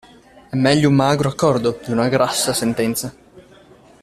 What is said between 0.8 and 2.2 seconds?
un magro accordo di una